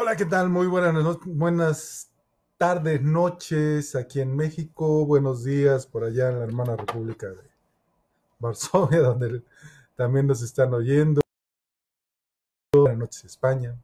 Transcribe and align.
Hola, 0.00 0.14
¿qué 0.14 0.26
tal? 0.26 0.48
Muy 0.48 0.68
buenas, 0.68 1.18
buenas 1.24 2.12
tardes, 2.56 3.02
noches 3.02 3.96
aquí 3.96 4.20
en 4.20 4.36
México. 4.36 5.04
Buenos 5.04 5.42
días 5.42 5.88
por 5.88 6.04
allá 6.04 6.28
en 6.28 6.38
la 6.38 6.44
hermana 6.44 6.76
República 6.76 7.26
de 7.26 7.42
Varsovia, 8.38 9.00
donde 9.02 9.42
también 9.96 10.28
nos 10.28 10.40
están 10.40 10.72
oyendo. 10.72 11.20
Buenas 12.72 12.96
noches, 12.96 13.24
España. 13.24 13.76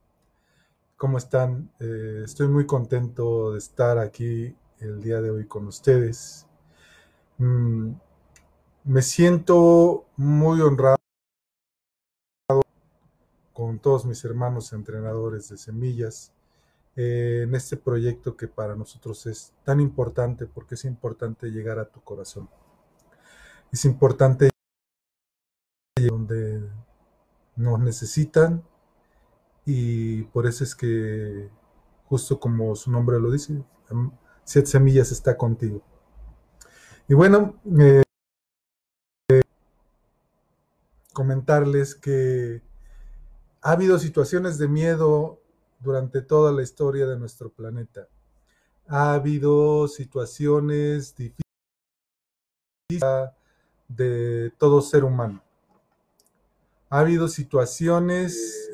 ¿Cómo 0.96 1.18
están? 1.18 1.68
Eh, 1.80 2.22
estoy 2.24 2.46
muy 2.46 2.64
contento 2.64 3.50
de 3.50 3.58
estar 3.58 3.98
aquí 3.98 4.54
el 4.78 5.02
día 5.02 5.20
de 5.20 5.32
hoy 5.32 5.48
con 5.48 5.66
ustedes. 5.66 6.46
Mm, 7.38 7.90
me 8.84 9.02
siento 9.02 10.06
muy 10.16 10.60
honrado 10.60 11.03
con 13.74 13.80
todos 13.80 14.06
mis 14.06 14.24
hermanos 14.24 14.72
entrenadores 14.72 15.48
de 15.48 15.56
semillas 15.56 16.32
eh, 16.94 17.40
en 17.42 17.56
este 17.56 17.76
proyecto 17.76 18.36
que 18.36 18.46
para 18.46 18.76
nosotros 18.76 19.26
es 19.26 19.52
tan 19.64 19.80
importante 19.80 20.46
porque 20.46 20.76
es 20.76 20.84
importante 20.84 21.50
llegar 21.50 21.80
a 21.80 21.88
tu 21.88 22.00
corazón. 22.00 22.48
Es 23.72 23.84
importante 23.84 24.50
donde 26.08 26.70
nos 27.56 27.80
necesitan 27.80 28.62
y 29.66 30.22
por 30.22 30.46
eso 30.46 30.62
es 30.62 30.76
que 30.76 31.50
justo 32.04 32.38
como 32.38 32.76
su 32.76 32.92
nombre 32.92 33.18
lo 33.18 33.28
dice, 33.28 33.60
Siete 34.44 34.68
Semillas 34.68 35.10
está 35.10 35.36
contigo. 35.36 35.82
Y 37.08 37.14
bueno, 37.14 37.60
eh, 37.80 38.02
comentarles 41.12 41.96
que 41.96 42.62
ha 43.64 43.72
habido 43.72 43.98
situaciones 43.98 44.58
de 44.58 44.68
miedo 44.68 45.40
durante 45.80 46.20
toda 46.20 46.52
la 46.52 46.62
historia 46.62 47.06
de 47.06 47.18
nuestro 47.18 47.48
planeta. 47.48 48.06
Ha 48.86 49.14
habido 49.14 49.88
situaciones 49.88 51.14
difíciles 51.16 51.42
de 53.88 54.52
todo 54.58 54.82
ser 54.82 55.02
humano. 55.02 55.42
Ha 56.90 56.98
habido 56.98 57.26
situaciones 57.26 58.70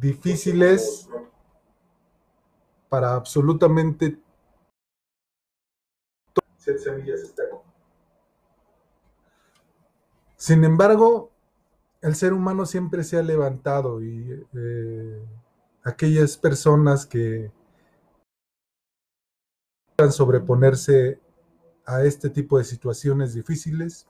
difíciles 0.00 1.08
para 2.88 3.14
absolutamente 3.14 4.18
Sin 10.36 10.64
embargo, 10.64 11.33
el 12.04 12.14
ser 12.16 12.34
humano 12.34 12.66
siempre 12.66 13.02
se 13.02 13.16
ha 13.16 13.22
levantado 13.22 14.02
y 14.02 14.46
eh, 14.54 15.22
aquellas 15.82 16.36
personas 16.36 17.06
que 17.06 17.50
sobreponerse 20.10 21.18
a 21.86 22.02
este 22.04 22.28
tipo 22.28 22.58
de 22.58 22.64
situaciones 22.64 23.32
difíciles 23.32 24.06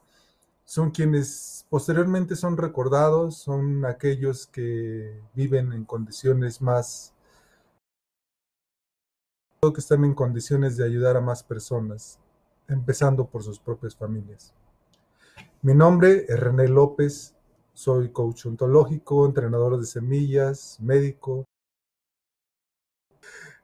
son 0.65 0.91
quienes 0.91 1.65
posteriormente 1.69 2.35
son 2.35 2.57
recordados, 2.57 3.37
son 3.37 3.85
aquellos 3.85 4.45
que 4.47 5.21
viven 5.33 5.71
en 5.71 5.85
condiciones 5.85 6.61
más 6.61 7.13
que 9.61 9.79
están 9.79 10.03
en 10.03 10.13
condiciones 10.13 10.75
de 10.75 10.85
ayudar 10.85 11.15
a 11.15 11.21
más 11.21 11.43
personas, 11.43 12.19
empezando 12.67 13.25
por 13.25 13.41
sus 13.41 13.57
propias 13.57 13.95
familias. 13.95 14.53
Mi 15.61 15.73
nombre 15.73 16.25
es 16.27 16.39
René 16.39 16.67
López, 16.67 17.34
soy 17.75 18.09
coach 18.09 18.45
ontológico, 18.45 19.25
entrenador 19.25 19.77
de 19.77 19.85
semillas, 19.85 20.79
médico. 20.81 21.45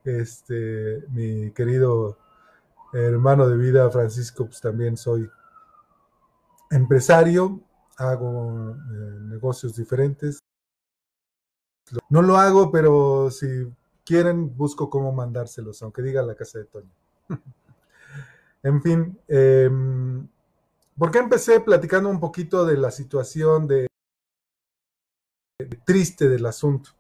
Este, 0.04 1.04
mi 1.10 1.52
querido 1.52 2.18
hermano 2.94 3.48
de 3.48 3.56
vida, 3.56 3.90
Francisco, 3.90 4.46
pues 4.46 4.60
también 4.60 4.98
soy 4.98 5.30
empresario, 6.70 7.62
hago 7.98 8.72
eh, 8.72 9.20
negocios 9.22 9.76
diferentes. 9.78 10.40
No 12.10 12.22
lo 12.22 12.38
hago, 12.38 12.70
pero 12.70 13.32
si 13.32 13.48
quieren, 14.04 14.56
busco 14.58 14.90
cómo 14.90 15.14
mandárselos, 15.14 15.82
aunque 15.84 16.02
diga 16.02 16.22
la 16.22 16.36
casa 16.36 16.60
de 16.60 16.66
Toño. 16.66 16.92
en 18.64 18.82
fin, 18.82 19.20
eh, 19.30 19.70
¿por 20.98 21.12
qué 21.12 21.20
empecé 21.20 21.62
platicando 21.62 22.10
un 22.10 22.20
poquito 22.20 22.66
de 22.66 22.76
la 22.76 22.92
situación 22.92 23.68
de 23.68 23.91
triste 25.66 26.30
del 26.30 26.46
asunto? 26.46 26.92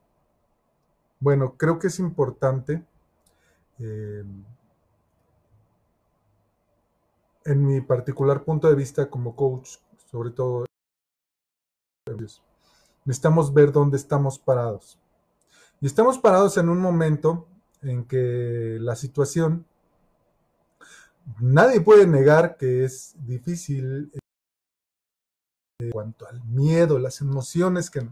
Bueno, 1.19 1.55
creo 1.55 1.77
que 1.77 1.87
es 1.87 1.99
importante 1.99 2.83
eh, 3.79 4.23
en 7.45 7.65
mi 7.65 7.81
particular 7.81 8.43
punto 8.43 8.67
de 8.67 8.75
vista 8.75 9.09
como 9.09 9.35
coach, 9.35 9.77
sobre 10.09 10.31
todo, 10.31 10.65
necesitamos 13.05 13.53
ver 13.53 13.71
dónde 13.71 13.97
estamos 13.97 14.37
parados. 14.39 14.99
Y 15.79 15.87
estamos 15.87 16.19
parados 16.19 16.57
en 16.57 16.69
un 16.69 16.79
momento 16.79 17.47
en 17.81 18.05
que 18.05 18.77
la 18.79 18.95
situación, 18.95 19.65
nadie 21.39 21.81
puede 21.81 22.05
negar 22.05 22.57
que 22.57 22.83
es 22.83 23.15
difícil 23.25 24.11
en 25.79 25.91
cuanto 25.91 26.27
al 26.27 26.43
miedo, 26.45 26.99
las 26.99 27.21
emociones 27.21 27.89
que, 27.89 28.07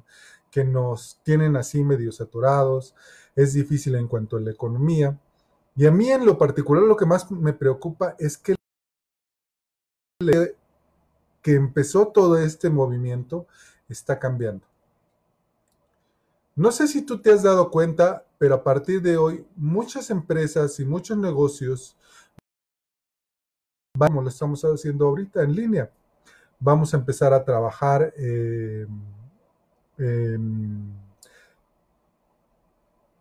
que 0.52 0.64
nos 0.64 1.20
tienen 1.24 1.56
así 1.56 1.84
medio 1.84 2.12
saturados, 2.12 2.96
es 3.36 3.54
difícil 3.54 3.96
en 3.96 4.08
cuanto 4.08 4.38
a 4.38 4.42
la 4.42 4.52
economía. 4.52 5.20
Y 5.76 5.86
a 5.86 5.92
mí 5.92 6.10
en 6.12 6.26
lo 6.26 6.38
particular 6.38 6.84
lo 6.84 6.98
que 6.98 7.06
más 7.06 7.30
me 7.32 7.54
preocupa 7.54 8.16
es 8.20 8.38
que 8.38 8.56
que 11.42 11.56
empezó 11.56 12.10
todo 12.10 12.38
este 12.38 12.70
movimiento 12.70 13.48
está 13.88 14.20
cambiando. 14.20 14.66
No 16.56 16.74
sé 16.74 16.88
si 16.88 17.04
tú 17.04 17.22
te 17.22 17.32
has 17.32 17.44
dado 17.44 17.72
cuenta, 17.72 18.26
pero 18.38 18.56
a 18.56 18.64
partir 18.64 19.02
de 19.02 19.16
hoy 19.16 19.46
muchas 19.56 20.10
empresas 20.10 20.78
y 20.82 20.86
muchos 20.86 21.18
negocios, 21.18 21.96
vamos, 23.98 24.24
lo 24.24 24.30
estamos 24.30 24.62
haciendo 24.64 25.08
ahorita 25.08 25.42
en 25.42 25.56
línea, 25.56 25.90
vamos 26.60 26.94
a 26.94 26.98
empezar 26.98 27.34
a 27.34 27.46
trabajar 27.46 28.14
eh, 28.18 28.86
de, 30.00 30.40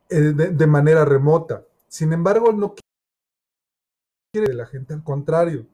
de, 0.08 0.66
manera 0.66 1.04
remota. 1.04 1.64
Sin 1.88 2.12
embargo, 2.12 2.52
no 2.52 2.74
quiere 4.32 4.54
la 4.54 4.66
gente, 4.66 4.94
al 4.94 5.02
contrario, 5.02 5.66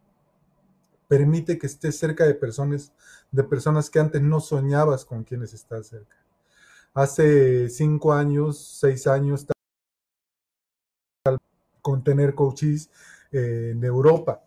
permite 1.08 1.58
que 1.58 1.66
estés 1.66 1.98
cerca 1.98 2.24
de 2.24 2.34
personas, 2.34 2.92
de 3.30 3.44
personas 3.44 3.90
que 3.90 4.00
antes 4.00 4.22
no 4.22 4.40
soñabas 4.40 5.04
con 5.04 5.24
quienes 5.24 5.52
estás 5.52 5.88
cerca. 5.88 6.16
Hace 6.94 7.68
cinco 7.68 8.12
años, 8.12 8.58
seis 8.58 9.06
años, 9.06 9.46
con 11.82 12.02
tener 12.02 12.34
coaches 12.34 12.88
eh, 13.30 13.72
en 13.72 13.84
Europa 13.84 14.42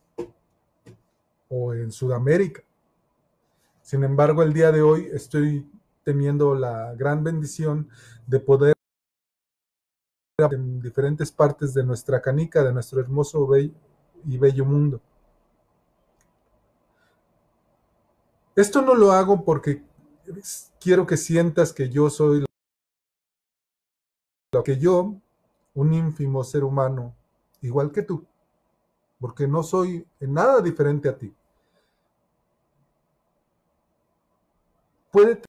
o 1.49 1.73
en 1.73 1.91
Sudamérica. 1.91 2.63
Sin 3.81 4.03
embargo, 4.03 4.43
el 4.43 4.53
día 4.53 4.71
de 4.71 4.81
hoy 4.81 5.09
estoy 5.13 5.69
teniendo 6.07 6.55
la 6.55 6.95
gran 6.95 7.21
bendición 7.21 7.89
de 8.27 8.39
poder 8.39 8.73
en 10.37 10.79
diferentes 10.79 11.33
partes 11.33 11.73
de 11.73 11.83
nuestra 11.83 12.21
canica, 12.21 12.63
de 12.63 12.71
nuestro 12.71 13.01
hermoso 13.01 13.45
y 13.57 14.37
bello 14.37 14.63
mundo. 14.63 15.01
Esto 18.55 18.81
no 18.81 18.95
lo 18.95 19.11
hago 19.11 19.43
porque 19.43 19.83
quiero 20.79 21.05
que 21.05 21.17
sientas 21.17 21.73
que 21.73 21.89
yo 21.89 22.09
soy 22.09 22.45
lo 24.53 24.63
que 24.63 24.77
yo, 24.77 25.13
un 25.73 25.93
ínfimo 25.93 26.41
ser 26.45 26.63
humano, 26.63 27.17
igual 27.59 27.91
que 27.91 28.03
tú, 28.03 28.25
porque 29.19 29.45
no 29.45 29.61
soy 29.61 30.07
en 30.21 30.33
nada 30.33 30.61
diferente 30.61 31.09
a 31.09 31.17
ti. 31.17 31.35
Puede 35.11 35.41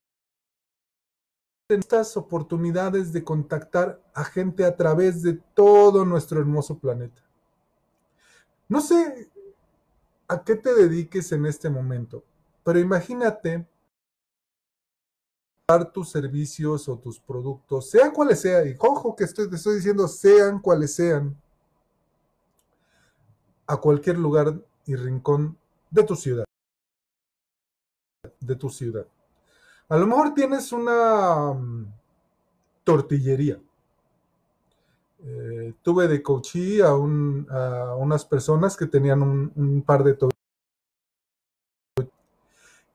estas 1.69 2.17
oportunidades 2.17 3.13
de 3.13 3.23
contactar 3.23 4.01
a 4.15 4.25
gente 4.25 4.65
a 4.65 4.75
través 4.75 5.23
de 5.23 5.35
todo 5.35 6.07
nuestro 6.07 6.41
hermoso 6.41 6.79
planeta. 6.79 7.23
No 8.69 8.81
sé 8.81 9.31
a 10.29 10.43
qué 10.45 10.57
te 10.57 10.75
dediques 10.75 11.31
en 11.33 11.45
este 11.45 11.69
momento, 11.69 12.25
pero 12.65 12.79
imagínate 12.79 13.67
dar 15.69 15.93
tus 15.93 16.11
servicios 16.11 16.89
o 16.89 16.99
tus 16.99 17.21
productos, 17.21 17.91
sean 17.91 18.13
cuales 18.13 18.41
sean, 18.41 18.69
y 18.69 18.75
ojo 18.79 19.15
que 19.15 19.27
te 19.27 19.55
estoy 19.55 19.77
diciendo, 19.77 20.09
sean 20.09 20.61
cuales 20.61 20.95
sean, 20.95 21.37
a 23.67 23.77
cualquier 23.77 24.19
lugar 24.19 24.59
y 24.87 24.97
rincón 24.97 25.59
de 25.91 26.03
tu 26.03 26.17
ciudad. 26.17 26.45
De 28.41 28.57
tu 28.57 28.71
ciudad. 28.71 29.07
A 29.89 29.97
lo 29.97 30.07
mejor 30.07 30.35
tienes 30.35 30.71
una 30.73 31.51
um, 31.51 31.87
tortillería. 32.85 33.59
Eh, 35.21 35.75
tuve 35.83 36.07
de 36.07 36.23
coachee 36.23 36.81
a, 36.83 36.95
unas 36.95 38.25
personas 38.25 38.77
que 38.77 38.87
tenían 38.87 39.23
un, 39.23 39.53
un 39.57 39.83
par 39.83 40.05
de 40.05 40.15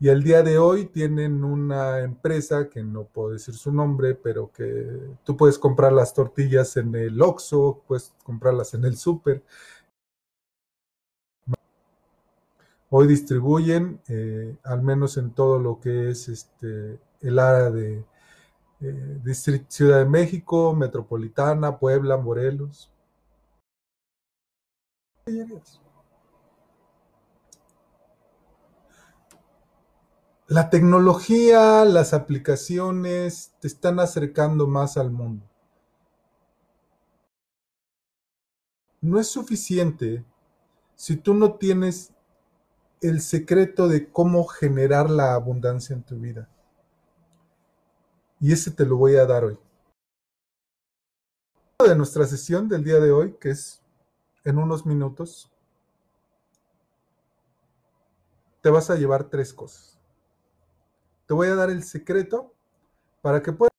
y 0.04 0.10
el 0.10 0.22
día 0.22 0.44
de 0.44 0.58
hoy 0.58 0.88
tienen 0.88 1.46
una 1.46 2.00
empresa 2.00 2.70
que 2.70 2.84
no 2.84 3.06
puedo 3.06 3.30
decir 3.30 3.56
su 3.56 3.72
nombre, 3.72 4.16
pero 4.16 4.52
que 4.52 5.00
tú 5.24 5.38
puedes 5.38 5.58
comprar 5.58 5.94
las 5.94 6.14
tortillas 6.14 6.76
en 6.76 6.94
el 6.94 7.22
Oxxo, 7.22 7.82
puedes 7.88 8.14
comprarlas 8.22 8.74
en 8.74 8.84
el 8.84 8.98
súper. 8.98 9.44
Hoy 12.96 13.08
distribuyen, 13.08 14.00
eh, 14.08 14.56
al 14.64 14.84
menos 14.84 15.18
en 15.18 15.32
todo 15.34 15.58
lo 15.58 15.80
que 15.80 16.12
es 16.12 16.30
este, 16.30 17.00
el 17.22 17.40
área 17.40 17.72
de 17.72 18.06
eh, 18.82 19.34
Ciudad 19.68 19.98
de 19.98 20.06
México, 20.06 20.76
Metropolitana, 20.76 21.80
Puebla, 21.80 22.18
Morelos. 22.18 22.92
La 30.46 30.70
tecnología, 30.70 31.86
las 31.86 32.14
aplicaciones 32.14 33.56
te 33.60 33.70
están 33.70 34.00
acercando 34.00 34.68
más 34.68 34.98
al 34.98 35.10
mundo. 35.10 35.44
No 39.02 39.20
es 39.20 39.30
suficiente 39.30 40.24
si 40.96 41.18
tú 41.18 41.34
no 41.34 41.56
tienes 41.56 42.13
el 43.04 43.22
secreto 43.22 43.88
de 43.88 44.12
cómo 44.12 44.46
generar 44.46 45.10
la 45.10 45.34
abundancia 45.34 45.94
en 45.94 46.04
tu 46.04 46.18
vida. 46.18 46.50
Y 48.40 48.52
ese 48.52 48.72
te 48.72 48.86
lo 48.86 48.98
voy 48.98 49.16
a 49.16 49.26
dar 49.26 49.46
hoy. 49.46 49.58
De 51.80 51.96
nuestra 51.96 52.26
sesión 52.26 52.70
del 52.70 52.84
día 52.84 53.00
de 53.00 53.12
hoy, 53.12 53.34
que 53.40 53.52
es 53.52 53.82
en 54.44 54.58
unos 54.58 54.86
minutos, 54.86 55.52
te 58.62 58.70
vas 58.70 58.90
a 58.90 58.96
llevar 58.96 59.26
tres 59.26 59.54
cosas 59.54 59.94
te 61.26 61.34
voy 61.34 61.48
a 61.48 61.56
dar 61.56 61.70
el 61.70 61.84
secreto 61.84 62.54
para 63.22 63.42
que 63.42 63.54
puedas 63.54 63.72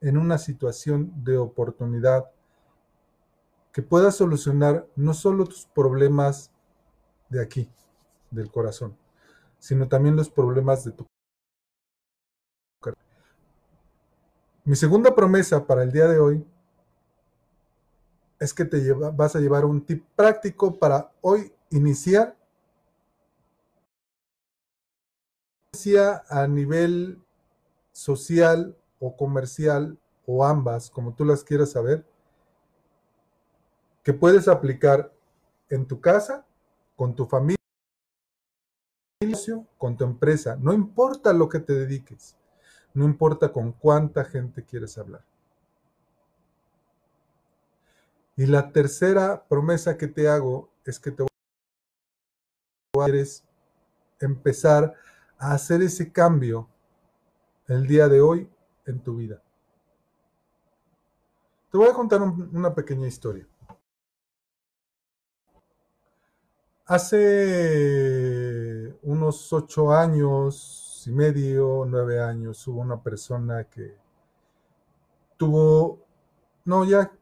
en 0.00 0.16
una 0.16 0.38
situación 0.38 1.12
de 1.24 1.36
oportunidad 1.36 2.30
que 3.72 3.82
puedas 3.82 4.16
solucionar 4.16 4.86
no 4.96 5.14
solo 5.14 5.44
tus 5.46 5.66
problemas 5.66 6.51
de 7.32 7.42
aquí, 7.42 7.68
del 8.30 8.50
corazón, 8.50 8.94
sino 9.58 9.88
también 9.88 10.14
los 10.14 10.28
problemas 10.28 10.84
de 10.84 10.92
tu 10.92 11.06
Mi 14.64 14.76
segunda 14.76 15.12
promesa 15.12 15.66
para 15.66 15.82
el 15.82 15.90
día 15.90 16.06
de 16.06 16.20
hoy 16.20 16.46
es 18.38 18.54
que 18.54 18.64
te 18.64 18.92
vas 18.92 19.34
a 19.34 19.40
llevar 19.40 19.64
un 19.64 19.84
tip 19.84 20.04
práctico 20.14 20.78
para 20.78 21.10
hoy 21.20 21.52
iniciar 21.70 22.36
a 26.28 26.46
nivel 26.46 27.20
social 27.90 28.76
o 29.00 29.16
comercial 29.16 29.98
o 30.26 30.44
ambas, 30.44 30.90
como 30.90 31.12
tú 31.14 31.24
las 31.24 31.42
quieras 31.42 31.72
saber, 31.72 32.04
que 34.04 34.12
puedes 34.12 34.46
aplicar 34.46 35.12
en 35.70 35.86
tu 35.86 36.00
casa, 36.00 36.46
con 37.02 37.16
tu 37.16 37.26
familia, 37.26 37.56
con 39.76 39.96
tu 39.96 40.04
empresa, 40.04 40.56
no 40.60 40.72
importa 40.72 41.32
lo 41.32 41.48
que 41.48 41.58
te 41.58 41.72
dediques, 41.72 42.36
no 42.94 43.04
importa 43.04 43.50
con 43.50 43.72
cuánta 43.72 44.24
gente 44.24 44.64
quieres 44.64 44.96
hablar. 44.98 45.24
Y 48.36 48.46
la 48.46 48.70
tercera 48.70 49.44
promesa 49.48 49.98
que 49.98 50.06
te 50.06 50.28
hago 50.28 50.70
es 50.84 51.00
que 51.00 51.10
te 51.10 51.26
voy 52.94 53.10
a 53.10 54.24
empezar 54.24 54.94
a 55.38 55.54
hacer 55.54 55.82
ese 55.82 56.12
cambio 56.12 56.68
el 57.66 57.88
día 57.88 58.06
de 58.06 58.20
hoy 58.20 58.48
en 58.86 59.00
tu 59.00 59.16
vida. 59.16 59.42
Te 61.72 61.78
voy 61.78 61.88
a 61.88 61.94
contar 61.94 62.22
una 62.22 62.72
pequeña 62.72 63.08
historia. 63.08 63.48
Hace 66.84 68.52
unos 69.02 69.52
ocho 69.52 69.92
años 69.92 71.04
y 71.06 71.12
medio, 71.12 71.84
nueve 71.86 72.20
años, 72.20 72.66
hubo 72.66 72.80
una 72.80 73.00
persona 73.00 73.64
que 73.64 73.96
tuvo, 75.36 76.00
no, 76.64 76.84
ya, 76.84 77.12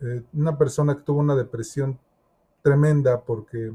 eh, 0.00 0.22
una 0.32 0.56
persona 0.56 0.94
que 0.94 1.02
tuvo 1.02 1.18
una 1.18 1.34
depresión 1.34 1.98
tremenda 2.62 3.20
porque 3.20 3.72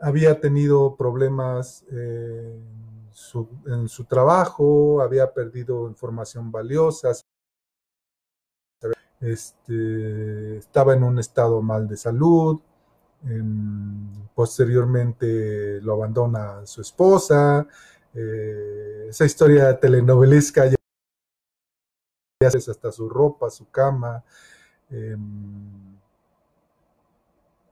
había 0.00 0.40
tenido 0.40 0.96
problemas 0.96 1.84
en, 1.90 3.08
su, 3.12 4.04
trabajo, 4.08 5.02
había 5.02 5.34
perdido 5.34 5.86
información 5.86 6.50
valiosa, 6.50 7.12
este, 9.20 10.56
estaba 10.56 10.94
en 10.94 11.02
un 11.02 11.18
estado 11.18 11.60
mal 11.60 11.86
de 11.88 11.98
salud, 11.98 12.60
em, 13.26 14.26
posteriormente 14.34 15.80
lo 15.82 15.94
abandona 15.94 16.64
su 16.66 16.80
esposa, 16.80 17.66
eh, 18.14 19.06
esa 19.10 19.24
historia 19.24 19.78
telenovelesca 19.78 20.66
ya 20.66 20.76
hace 22.46 22.70
hasta 22.70 22.92
su 22.92 23.08
ropa, 23.08 23.50
su 23.50 23.70
cama. 23.70 24.24
Em, 24.90 25.96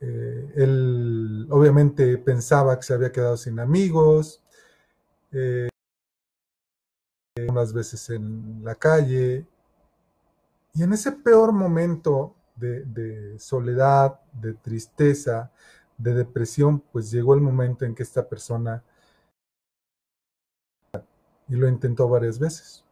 eh, 0.00 0.52
él 0.56 1.46
obviamente 1.50 2.18
pensaba 2.18 2.76
que 2.76 2.82
se 2.82 2.94
había 2.94 3.12
quedado 3.12 3.36
sin 3.36 3.58
amigos, 3.58 4.42
eh, 5.32 5.68
unas 7.48 7.72
veces 7.72 8.10
en 8.10 8.62
la 8.64 8.74
calle. 8.74 9.46
Y 10.74 10.82
en 10.82 10.92
ese 10.92 11.12
peor 11.12 11.52
momento 11.52 12.34
de, 12.56 13.38
soledad, 13.38 14.20
de 14.32 14.54
tristeza, 14.54 15.50
de 15.98 16.14
depresión, 16.14 16.80
pues 16.92 17.10
llegó 17.10 17.34
el 17.34 17.40
momento 17.40 17.84
en 17.84 17.94
que 17.94 18.02
esta 18.02 18.28
persona 18.28 18.82
y 21.48 21.56
lo 21.56 21.68
intentó 21.68 22.08
varias 22.08 22.38
veces. 22.38 22.84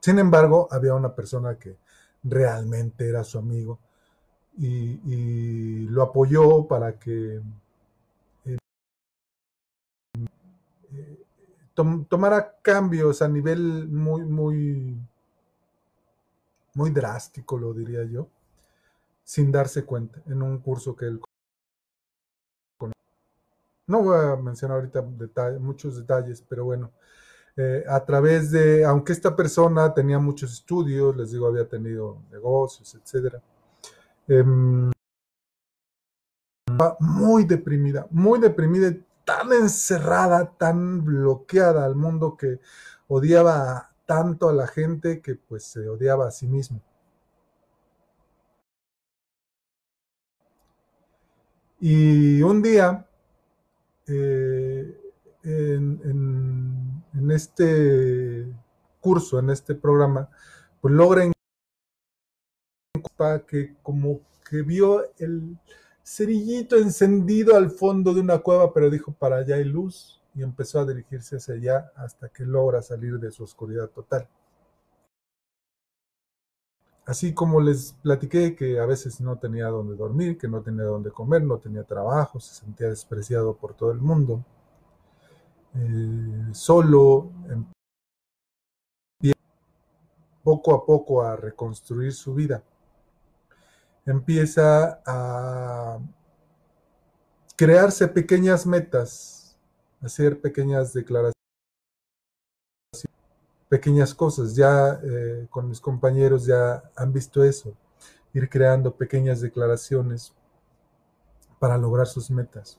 Sin 0.00 0.18
embargo, 0.18 0.68
había 0.70 0.94
una 0.94 1.14
persona 1.14 1.58
que 1.58 1.76
realmente 2.22 3.08
era 3.08 3.24
su 3.24 3.38
amigo 3.38 3.78
y, 4.58 5.86
lo 5.86 6.02
apoyó 6.02 6.66
para 6.66 6.98
que 6.98 7.40
eh, 8.44 8.56
eh, 10.94 11.18
tomara 12.08 12.56
cambios 12.62 13.22
a 13.22 13.28
nivel 13.28 13.88
muy, 13.88 14.22
muy, 14.24 14.98
muy 16.74 16.90
drástico, 16.90 17.58
lo 17.58 17.72
diría 17.72 18.04
yo, 18.04 18.28
sin 19.24 19.52
darse 19.52 19.84
cuenta, 19.84 20.22
en 20.26 20.42
un 20.42 20.58
curso 20.58 20.96
que 20.96 21.06
él... 21.06 21.20
No 23.86 24.02
voy 24.02 24.18
a 24.18 24.36
mencionar 24.36 24.78
ahorita 24.78 25.02
muchos 25.58 25.96
detalles, 25.96 26.42
pero 26.48 26.64
bueno, 26.64 26.92
eh, 27.56 27.84
a 27.86 28.04
través 28.04 28.50
de, 28.50 28.84
aunque 28.84 29.12
esta 29.12 29.34
persona 29.36 29.92
tenía 29.92 30.18
muchos 30.18 30.52
estudios, 30.52 31.16
les 31.16 31.32
digo, 31.32 31.46
había 31.46 31.68
tenido 31.68 32.22
negocios, 32.30 32.94
etcétera, 32.94 33.42
Em, 34.28 34.92
muy 37.00 37.44
deprimida, 37.44 38.06
muy 38.10 38.38
deprimida, 38.40 38.94
tan 39.24 39.52
encerrada, 39.52 40.52
tan 40.56 41.04
bloqueada 41.04 41.84
al 41.84 41.96
mundo 41.96 42.36
que 42.36 42.60
odiaba 43.08 43.91
tanto 44.12 44.50
a 44.50 44.52
la 44.52 44.66
gente 44.66 45.22
que 45.22 45.36
pues 45.36 45.64
se 45.64 45.88
odiaba 45.88 46.28
a 46.28 46.30
sí 46.30 46.46
mismo. 46.46 46.82
Y 51.80 52.42
un 52.42 52.60
día, 52.60 53.06
eh, 54.06 54.94
en, 55.44 57.30
este 57.30 58.46
curso, 59.00 59.38
en 59.38 59.48
este 59.48 59.74
programa, 59.74 60.28
pues 60.82 60.92
logra 60.92 61.32
que 63.48 63.76
como 63.82 64.20
que 64.48 64.60
vio 64.60 65.10
el 65.18 65.56
cerillito 66.04 66.76
encendido 66.76 67.56
al 67.56 67.70
fondo 67.70 68.12
de 68.12 68.20
una 68.20 68.40
cueva, 68.40 68.74
pero 68.74 68.90
dijo, 68.90 69.12
para 69.12 69.36
allá 69.36 69.56
hay 69.56 69.64
luz, 69.64 70.21
y 70.34 70.42
empezó 70.42 70.80
a 70.80 70.86
dirigirse 70.86 71.36
hacia 71.36 71.54
allá 71.54 71.92
hasta 71.96 72.28
que 72.28 72.44
logra 72.44 72.82
salir 72.82 73.18
de 73.18 73.30
su 73.30 73.44
oscuridad 73.44 73.88
total. 73.88 74.28
Así 77.04 77.34
como 77.34 77.60
les 77.60 77.94
platiqué 78.02 78.54
que 78.54 78.78
a 78.78 78.86
veces 78.86 79.20
no 79.20 79.36
tenía 79.38 79.66
dónde 79.66 79.96
dormir, 79.96 80.38
que 80.38 80.48
no 80.48 80.62
tenía 80.62 80.84
dónde 80.84 81.10
comer, 81.10 81.42
no 81.42 81.58
tenía 81.58 81.82
trabajo, 81.82 82.38
se 82.38 82.54
sentía 82.54 82.88
despreciado 82.88 83.56
por 83.56 83.74
todo 83.74 83.90
el 83.90 83.98
mundo, 83.98 84.44
eh, 85.74 86.50
solo, 86.52 87.30
poco 90.42 90.74
a 90.74 90.84
poco 90.84 91.22
a 91.22 91.36
reconstruir 91.36 92.12
su 92.12 92.34
vida. 92.34 92.62
Empieza 94.04 95.00
a 95.06 95.98
crearse 97.56 98.08
pequeñas 98.08 98.66
metas, 98.66 99.41
hacer 100.02 100.40
pequeñas 100.40 100.92
declaraciones, 100.92 101.34
pequeñas 103.68 104.14
cosas. 104.14 104.54
Ya 104.54 105.00
eh, 105.02 105.46
con 105.50 105.68
mis 105.68 105.80
compañeros 105.80 106.44
ya 106.44 106.82
han 106.96 107.12
visto 107.12 107.44
eso, 107.44 107.74
ir 108.34 108.48
creando 108.48 108.94
pequeñas 108.94 109.40
declaraciones 109.40 110.34
para 111.58 111.78
lograr 111.78 112.06
sus 112.06 112.30
metas. 112.30 112.78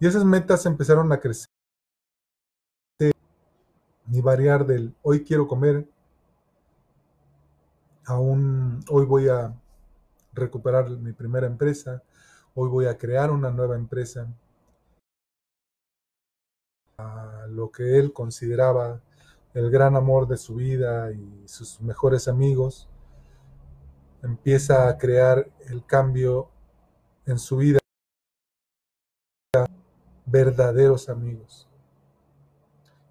Y 0.00 0.06
esas 0.06 0.24
metas 0.24 0.64
empezaron 0.66 1.12
a 1.12 1.20
crecer 1.20 1.48
y 4.10 4.20
variar 4.22 4.66
del 4.66 4.94
hoy 5.02 5.22
quiero 5.22 5.46
comer, 5.46 5.86
aún 8.06 8.80
hoy 8.88 9.04
voy 9.04 9.28
a 9.28 9.54
recuperar 10.32 10.88
mi 10.90 11.12
primera 11.12 11.46
empresa, 11.46 12.02
hoy 12.54 12.70
voy 12.70 12.86
a 12.86 12.96
crear 12.96 13.30
una 13.30 13.50
nueva 13.50 13.76
empresa, 13.76 14.26
lo 17.58 17.70
que 17.70 17.98
él 17.98 18.12
consideraba 18.12 19.00
el 19.54 19.70
gran 19.70 19.96
amor 19.96 20.28
de 20.28 20.36
su 20.36 20.54
vida 20.54 21.10
y 21.10 21.48
sus 21.48 21.80
mejores 21.80 22.28
amigos, 22.28 22.88
empieza 24.22 24.88
a 24.88 24.96
crear 24.96 25.50
el 25.66 25.84
cambio 25.84 26.48
en 27.26 27.38
su 27.38 27.56
vida, 27.56 27.80
verdaderos 30.26 31.08
amigos. 31.08 31.68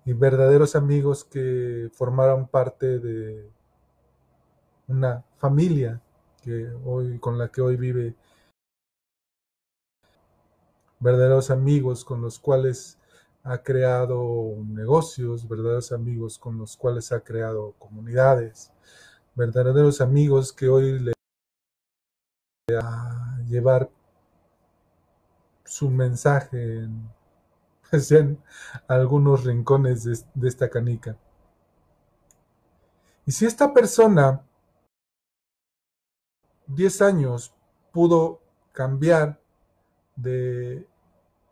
Y 0.06 0.14
verdaderos 0.14 0.76
amigos 0.76 1.26
que 1.26 1.90
formaron 1.94 2.48
parte 2.48 3.00
de 3.00 3.52
una 4.88 5.26
familia 5.36 6.02
que 6.42 6.72
hoy 6.86 7.20
con 7.20 7.38
la 7.38 7.50
que 7.50 7.62
hoy 7.62 7.76
vive. 7.76 8.16
Verdaderos 11.00 11.52
amigos 11.52 12.06
con 12.06 12.22
los 12.22 12.40
cuales 12.40 12.97
ha 13.48 13.64
creado 13.64 14.56
negocios, 14.66 15.48
verdaderos 15.48 15.92
amigos 15.92 16.38
con 16.38 16.58
los 16.58 16.76
cuales 16.78 17.12
ha 17.12 17.22
creado 17.22 17.74
comunidades, 17.80 18.72
verdaderos 19.36 20.02
amigos 20.02 20.52
que 20.54 20.68
hoy 20.68 21.00
le 21.00 21.14
a 22.80 23.40
llevar 23.48 23.90
su 25.64 25.90
mensaje 25.90 26.80
en 26.80 27.18
en 28.10 28.42
algunos 28.88 29.44
rincones 29.44 30.04
de, 30.34 30.48
esta 30.48 30.70
canica. 30.70 31.18
Y 33.26 33.32
si 33.32 33.46
esta 33.46 33.74
persona, 33.74 34.42
10 36.68 37.02
años, 37.02 37.54
pudo 37.92 38.42
cambiar 38.72 39.40
de 40.16 40.88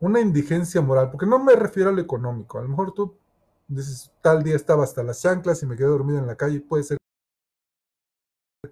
una 0.05 0.19
indigencia 0.19 0.81
moral, 0.81 1.09
porque 1.09 1.25
no 1.25 1.39
me 1.39 1.55
refiero 1.55 1.89
al 1.89 1.97
económico, 1.97 2.59
a 2.59 2.61
lo 2.61 2.69
mejor 2.69 2.93
tú 2.93 3.17
dices, 3.67 4.11
tal 4.21 4.43
día 4.43 4.55
estaba 4.55 4.83
hasta 4.83 5.01
las 5.01 5.21
chanclas 5.21 5.63
y 5.63 5.65
me 5.65 5.75
quedé 5.75 5.87
dormido 5.87 6.19
en 6.19 6.27
la 6.27 6.35
calle, 6.35 6.61
puede 6.61 6.83
ser. 6.83 6.97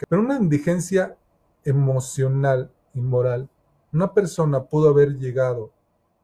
Pero 0.08 0.22
una 0.22 0.38
indigencia 0.38 1.18
emocional 1.64 2.72
y 2.94 3.02
moral, 3.02 3.50
una 3.92 4.14
persona 4.14 4.64
pudo 4.64 4.90
haber 4.90 5.18
llegado 5.18 5.72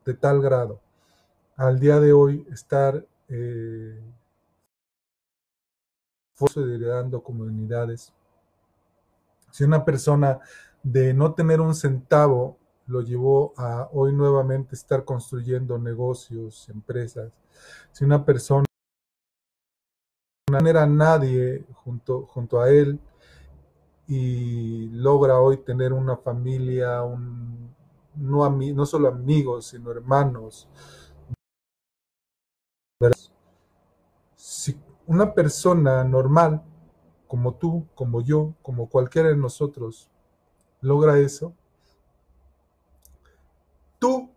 de 0.05 0.13
tal 0.13 0.41
grado 0.41 0.79
al 1.55 1.79
día 1.79 1.99
de 1.99 2.13
hoy 2.13 2.45
estar 2.51 3.03
eh, 3.29 3.99
comunidades. 7.23 8.13
Si 9.51 9.63
una 9.63 9.83
persona 9.83 10.39
de 10.83 11.13
no 11.15 11.33
tener 11.33 11.59
un 11.61 11.73
centavo 11.73 12.58
lo 12.89 13.01
llevó 13.01 13.53
a 13.55 13.87
hoy 13.93 14.11
nuevamente 14.13 14.75
estar 14.75 15.05
construyendo 15.05 15.77
negocios, 15.77 16.67
empresas, 16.69 17.31
si 17.91 18.03
una 18.03 18.25
persona 18.25 18.65
no 20.51 20.67
era 20.67 20.87
nadie 20.87 21.63
junto, 21.73 22.59
a 22.59 22.69
él 22.69 22.99
y 24.07 24.89
logra 24.89 25.39
hoy 25.39 25.57
tener 25.57 25.93
una 25.93 26.17
familia, 26.17 27.01
no, 28.15 28.49
no 28.49 28.85
solo 28.87 29.07
amigos, 29.07 29.67
sino 29.67 29.91
hermanos, 29.91 30.67
si 34.33 34.75
una 35.05 35.33
persona 35.35 36.03
normal, 36.03 36.63
como 37.27 37.53
tú, 37.53 37.85
como 37.93 38.21
yo, 38.21 38.55
como 38.63 38.89
cualquiera 38.89 39.29
de 39.29 39.37
nosotros, 39.37 40.09
logra 40.81 41.19
eso, 41.19 41.53
tú, 43.99 44.33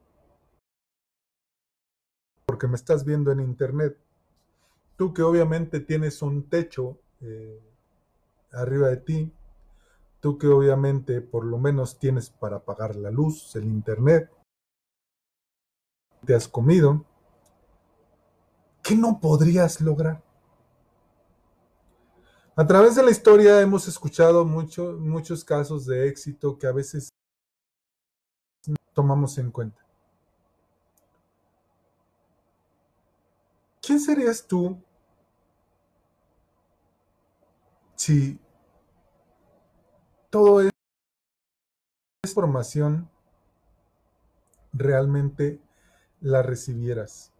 porque 2.44 2.68
me 2.68 2.76
estás 2.76 3.04
viendo 3.04 3.32
en 3.32 3.40
internet, 3.40 3.96
tú 4.96 5.14
que 5.14 5.22
obviamente 5.22 5.80
tienes 5.80 6.20
un 6.20 6.48
techo 6.48 6.98
eh, 7.20 7.60
arriba 8.52 8.88
de 8.88 8.98
ti, 8.98 9.32
tú 10.20 10.38
que 10.38 10.48
obviamente 10.48 11.20
por 11.20 11.44
lo 11.44 11.58
menos 11.58 11.98
tienes 11.98 12.30
para 12.30 12.64
pagar 12.64 12.96
la 12.96 13.10
luz, 13.10 13.56
el 13.56 13.64
internet, 13.64 14.30
te 16.24 16.34
has 16.34 16.46
comido, 16.46 17.04
¿qué 18.82 18.94
no 18.94 19.20
podrías 19.20 19.80
lograr? 19.80 20.22
A 22.54 22.66
través 22.66 22.94
de 22.94 23.02
la 23.02 23.10
historia 23.10 23.60
hemos 23.62 23.88
escuchado 23.88 24.44
muchos 24.44 25.44
casos 25.44 25.86
de 25.86 26.06
éxito 26.06 26.58
que 26.58 26.66
a 26.66 26.72
veces 26.72 27.08
tomamos 28.94 29.38
en 29.38 29.50
cuenta. 29.50 29.80
¿Quién 33.80 33.98
serías 33.98 34.46
tú 34.46 34.80
si 37.96 38.38
todo 40.30 40.60
es 40.60 40.70
información 42.24 43.10
realmente 44.72 45.60
la 46.20 46.42
recibieras? 46.42 47.32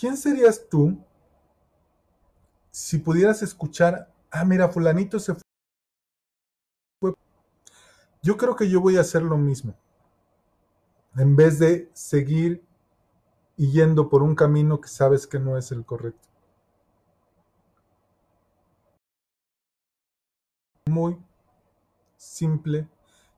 ¿quién 0.00 0.16
serías 0.16 0.66
tú 0.68 0.98
si 2.70 2.98
pudieras 2.98 3.42
escuchar, 3.42 4.10
ah, 4.30 4.44
mira, 4.44 4.68
fulanito 4.68 5.18
se 5.18 5.34
fue? 5.34 7.14
Yo 8.22 8.36
creo 8.36 8.56
que 8.56 8.70
yo 8.70 8.80
voy 8.80 8.96
a 8.96 9.02
hacer 9.02 9.22
lo 9.22 9.36
mismo. 9.36 9.74
En 11.16 11.36
vez 11.36 11.58
de 11.58 11.90
seguir 11.92 12.64
yendo 13.56 14.08
por 14.08 14.22
un 14.22 14.34
camino 14.34 14.80
que 14.80 14.88
sabes 14.88 15.26
que 15.26 15.38
no 15.38 15.58
es 15.58 15.72
el 15.72 15.84
correcto. 15.84 16.28
Muy 20.86 21.18
simple 22.16 22.88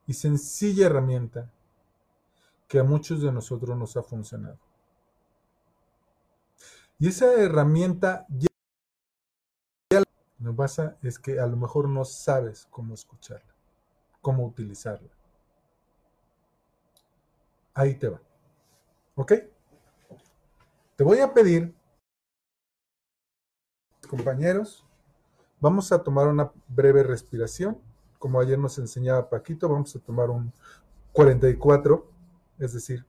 y 0.07 0.15
sencilla 0.15 0.87
herramienta 0.87 1.51
que 2.69 2.79
a 2.79 2.85
muchos 2.85 3.21
de 3.23 3.33
nosotros 3.33 3.77
nos 3.77 3.97
ha 3.97 4.03
funcionado. 4.03 4.59
Y 6.99 7.09
esa 7.09 7.33
herramienta 7.35 8.27
ya 8.29 8.49
lo 10.39 10.51
que 10.51 10.57
pasa 10.57 10.97
es 11.03 11.19
que 11.19 11.41
a 11.41 11.47
lo 11.47 11.57
mejor 11.57 11.89
no 11.89 12.05
sabes 12.05 12.67
cómo 12.71 12.95
escucharla, 12.95 13.55
cómo 14.21 14.47
utilizarla. 14.47 15.11
Ahí 17.75 17.95
te 17.95 18.09
va. 18.09 18.21
¿Ok? 19.15 19.33
Te 20.97 21.05
voy 21.05 21.19
a 21.19 21.33
pedir, 21.33 21.75
compañeros, 24.09 24.87
vamos 25.61 25.91
a 25.93 26.03
tomar 26.03 26.29
una 26.29 26.53
breve 26.69 27.03
respiración. 27.03 27.79
Como 28.19 28.41
ayer 28.41 28.59
nos 28.59 28.79
enseñaba 28.79 29.29
Paquito, 29.29 29.69
vamos 29.69 29.97
a 29.97 29.99
tomar 29.99 30.31
un 30.31 30.53
44, 31.13 32.07
es 32.59 32.73
decir, 32.73 33.05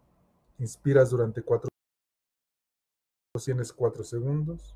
inspiras 0.60 1.10
durante 1.10 1.42
4 1.42 1.70
tienes 3.42 3.74
cuatro 3.74 4.04
segundos. 4.04 4.76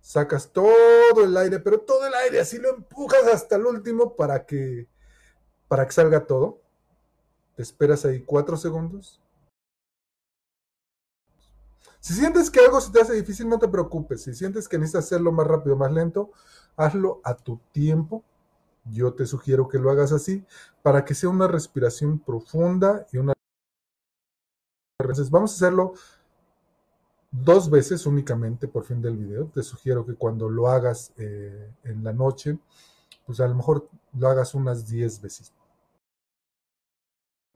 Sacas 0.00 0.50
todo 0.50 1.22
el 1.22 1.36
aire, 1.36 1.60
pero 1.60 1.80
todo 1.80 2.06
el 2.06 2.14
aire, 2.14 2.40
así 2.40 2.58
lo 2.58 2.70
empujas 2.70 3.26
hasta 3.26 3.56
el 3.56 3.66
último 3.66 4.16
para 4.16 4.46
que, 4.46 4.88
para 5.68 5.86
que 5.86 5.92
salga 5.92 6.26
todo. 6.26 6.61
Te 7.56 7.62
esperas 7.62 8.04
ahí 8.04 8.22
cuatro 8.22 8.56
segundos. 8.56 9.20
Si 12.00 12.14
sientes 12.14 12.50
que 12.50 12.60
algo 12.60 12.80
se 12.80 12.90
te 12.90 13.00
hace 13.00 13.14
difícil, 13.14 13.48
no 13.48 13.58
te 13.58 13.68
preocupes. 13.68 14.22
Si 14.22 14.34
sientes 14.34 14.68
que 14.68 14.76
necesitas 14.76 15.04
hacerlo 15.04 15.30
más 15.30 15.46
rápido, 15.46 15.76
más 15.76 15.92
lento, 15.92 16.32
hazlo 16.76 17.20
a 17.22 17.36
tu 17.36 17.60
tiempo. 17.70 18.24
Yo 18.86 19.14
te 19.14 19.26
sugiero 19.26 19.68
que 19.68 19.78
lo 19.78 19.90
hagas 19.90 20.10
así 20.10 20.44
para 20.82 21.04
que 21.04 21.14
sea 21.14 21.30
una 21.30 21.46
respiración 21.46 22.18
profunda 22.18 23.06
y 23.12 23.18
una... 23.18 23.34
Entonces, 24.98 25.30
vamos 25.30 25.52
a 25.52 25.54
hacerlo 25.54 25.94
dos 27.30 27.70
veces 27.70 28.04
únicamente 28.06 28.66
por 28.66 28.84
fin 28.84 29.00
del 29.00 29.16
video. 29.16 29.46
Te 29.46 29.62
sugiero 29.62 30.04
que 30.04 30.14
cuando 30.14 30.48
lo 30.48 30.68
hagas 30.68 31.12
eh, 31.16 31.72
en 31.84 32.02
la 32.02 32.12
noche, 32.12 32.58
pues 33.26 33.38
a 33.40 33.46
lo 33.46 33.54
mejor 33.54 33.88
lo 34.12 34.28
hagas 34.28 34.54
unas 34.54 34.88
10 34.88 35.20
veces. 35.20 35.52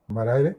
Tomar 0.08 0.28
aire. 0.28 0.56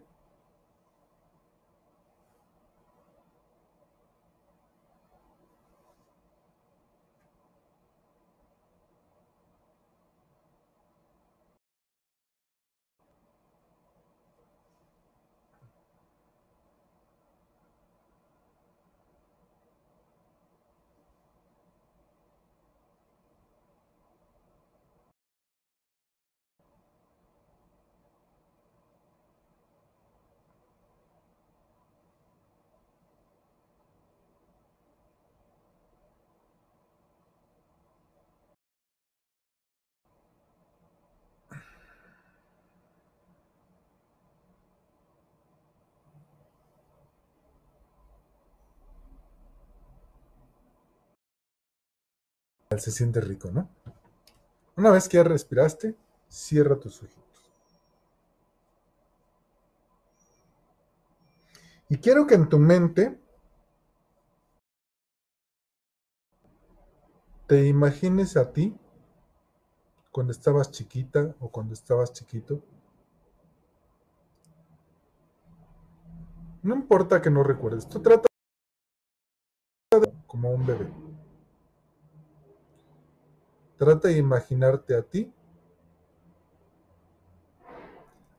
Se 52.75 52.91
siente 52.91 53.21
rico, 53.21 53.49
¿no? 53.51 53.69
Una 54.75 54.91
vez 54.91 55.07
que 55.07 55.17
ya 55.17 55.23
respiraste, 55.23 55.95
cierra 56.27 56.77
tus 56.79 57.01
ojitos. 57.01 57.23
Y 61.89 61.97
quiero 61.97 62.27
que 62.27 62.35
en 62.35 62.49
tu 62.49 62.59
mente 62.59 63.17
te 67.47 67.65
imagines 67.65 68.35
a 68.35 68.51
ti 68.51 68.77
cuando 70.11 70.31
estabas 70.33 70.69
chiquita 70.71 71.33
o 71.39 71.49
cuando 71.49 71.73
estabas 71.73 72.11
chiquito. 72.11 72.61
No 76.61 76.75
importa 76.75 77.21
que 77.21 77.29
no 77.29 77.43
recuerdes, 77.43 77.87
tú 77.87 78.01
trata 78.01 78.27
como 80.27 80.51
un 80.51 80.65
bebé. 80.65 81.06
Trata 83.77 84.07
de 84.07 84.17
imaginarte 84.17 84.95
a 84.95 85.03
ti 85.03 85.31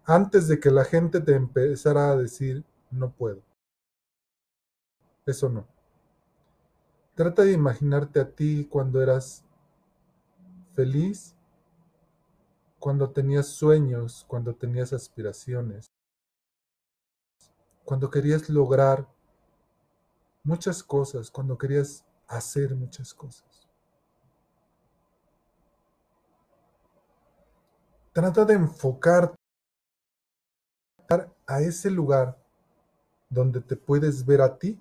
antes 0.04 0.48
de 0.48 0.58
que 0.58 0.70
la 0.70 0.84
gente 0.84 1.20
te 1.20 1.34
empezara 1.34 2.10
a 2.10 2.16
decir 2.16 2.64
no 2.90 3.12
puedo. 3.12 3.42
Eso 5.26 5.48
no. 5.48 5.66
Trata 7.14 7.42
de 7.42 7.52
imaginarte 7.52 8.20
a 8.20 8.30
ti 8.30 8.66
cuando 8.70 9.02
eras 9.02 9.44
feliz, 10.72 11.36
cuando 12.78 13.10
tenías 13.10 13.48
sueños, 13.48 14.24
cuando 14.28 14.54
tenías 14.54 14.92
aspiraciones, 14.92 15.86
cuando 17.84 18.10
querías 18.10 18.48
lograr 18.48 19.08
muchas 20.42 20.82
cosas, 20.82 21.30
cuando 21.30 21.58
querías 21.58 22.04
hacer 22.26 22.74
muchas 22.74 23.12
cosas. 23.12 23.47
Trata 28.12 28.44
de 28.44 28.54
enfocar 28.54 29.34
a 31.46 31.60
ese 31.60 31.90
lugar 31.90 32.36
donde 33.30 33.60
te 33.60 33.76
puedes 33.76 34.24
ver 34.24 34.40
a 34.42 34.58
ti 34.58 34.80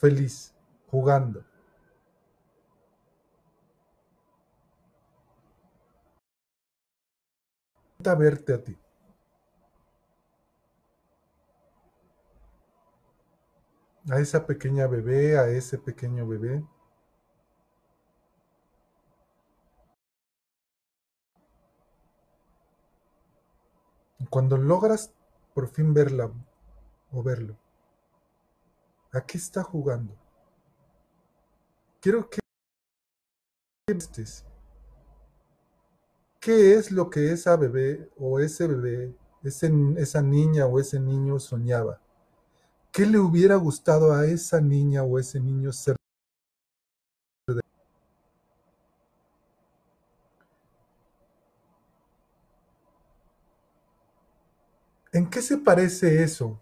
feliz, 0.00 0.54
jugando. 0.90 1.44
Trata 7.98 8.18
verte 8.18 8.54
a 8.54 8.64
ti. 8.64 8.76
A 14.10 14.18
esa 14.18 14.46
pequeña 14.46 14.86
bebé, 14.86 15.38
a 15.38 15.48
ese 15.48 15.76
pequeño 15.76 16.26
bebé. 16.26 16.64
Cuando 24.30 24.56
logras 24.56 25.12
por 25.54 25.68
fin 25.68 25.92
verla 25.92 26.30
o 27.10 27.22
verlo, 27.24 27.56
¿a 29.12 29.20
qué 29.22 29.36
está 29.36 29.64
jugando? 29.64 30.14
Quiero 32.00 32.30
que 32.30 32.38
estés. 33.88 34.46
¿Qué 36.38 36.74
es 36.74 36.92
lo 36.92 37.10
que 37.10 37.32
esa 37.32 37.56
bebé 37.56 38.08
o 38.16 38.38
ese 38.38 38.68
bebé, 38.68 39.14
esa 39.42 40.22
niña 40.22 40.66
o 40.66 40.78
ese 40.78 41.00
niño 41.00 41.40
soñaba? 41.40 42.00
¿Qué 42.92 43.06
le 43.06 43.18
hubiera 43.18 43.56
gustado 43.56 44.12
a 44.12 44.26
esa 44.26 44.60
niña 44.60 45.02
o 45.02 45.18
ese 45.18 45.40
niño 45.40 45.72
ser? 45.72 45.96
¿En 55.12 55.28
qué 55.28 55.42
se 55.42 55.58
parece 55.58 56.22
eso? 56.22 56.60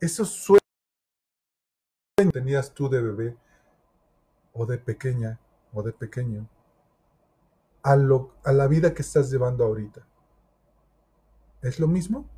Esos 0.00 0.28
sueños 0.30 0.60
que 2.16 2.26
tenías 2.26 2.72
tú 2.74 2.88
de 2.88 3.00
bebé 3.00 3.36
o 4.52 4.66
de 4.66 4.78
pequeña 4.78 5.38
o 5.72 5.82
de 5.82 5.92
pequeño 5.92 6.46
a, 7.82 7.96
lo, 7.96 8.34
a 8.44 8.52
la 8.52 8.66
vida 8.66 8.92
que 8.92 9.02
estás 9.02 9.30
llevando 9.30 9.64
ahorita. 9.64 10.06
¿Es 11.62 11.80
lo 11.80 11.86
mismo? 11.86 12.28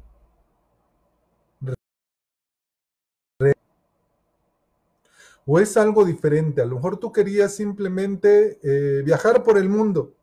¿O 5.45 5.59
es 5.59 5.77
algo 5.77 6.05
diferente? 6.05 6.63
A 6.63 6.65
lo 6.65 6.77
mejor 6.77 6.99
tú 6.99 7.11
querías 7.11 7.55
simplemente 7.55 8.61
eh, 8.63 9.03
viajar 9.03 9.43
por 9.43 9.59
el 9.59 9.69
mundo. 9.69 10.15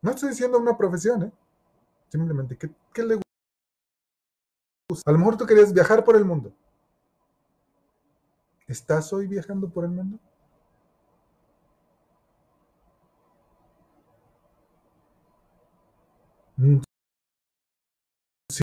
No 0.00 0.12
estoy 0.12 0.30
diciendo 0.30 0.58
una 0.58 0.76
profesión, 0.78 1.24
¿eh? 1.24 1.32
Simplemente, 2.14 2.56
¿qué, 2.56 2.70
qué 2.92 3.02
le 3.02 3.18
gusta? 4.88 5.10
A 5.10 5.12
lo 5.12 5.18
mejor 5.18 5.36
tú 5.36 5.46
querías 5.46 5.72
viajar 5.72 6.04
por 6.04 6.14
el 6.14 6.24
mundo. 6.24 6.54
¿Estás 8.66 9.10
hoy 9.14 9.26
viajando 9.26 9.70
por 9.70 9.86
el 9.86 9.92
mundo? 9.92 10.18
Mm, 16.60 16.80
sí. 18.50 18.62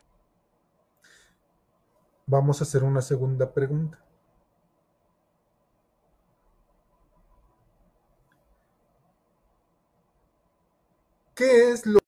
Vamos 2.25 2.59
a 2.59 2.63
hacer 2.63 2.83
una 2.83 2.99
segunda 3.03 3.53
pregunta. 3.53 3.99
¿Qué 11.35 11.71
es 11.71 11.85
lo 11.85 12.00